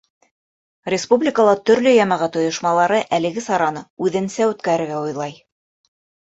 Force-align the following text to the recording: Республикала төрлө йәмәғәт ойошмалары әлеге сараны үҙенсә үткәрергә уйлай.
Республикала 0.93 1.53
төрлө 1.71 1.93
йәмәғәт 1.99 2.39
ойошмалары 2.43 3.03
әлеге 3.19 3.45
сараны 3.51 3.87
үҙенсә 4.09 4.51
үткәрергә 4.55 5.07
уйлай. 5.07 5.41